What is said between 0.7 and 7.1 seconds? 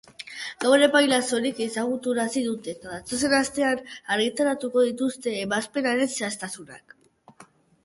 epaia soilik ezagutarazi dute eta datozen asteetan argitaratuko dituzte ebazpenaren xehetasunak.